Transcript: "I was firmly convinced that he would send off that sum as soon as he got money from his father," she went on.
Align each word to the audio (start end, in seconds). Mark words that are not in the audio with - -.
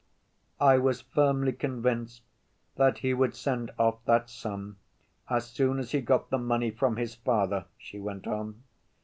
"I 0.59 0.79
was 0.79 1.01
firmly 1.01 1.51
convinced 1.53 2.23
that 2.75 2.97
he 3.05 3.13
would 3.13 3.35
send 3.35 3.69
off 3.77 4.03
that 4.05 4.31
sum 4.31 4.77
as 5.29 5.45
soon 5.47 5.77
as 5.77 5.91
he 5.91 6.01
got 6.01 6.31
money 6.31 6.71
from 6.71 6.95
his 6.95 7.13
father," 7.13 7.65
she 7.77 7.99
went 7.99 8.25
on. 8.25 8.63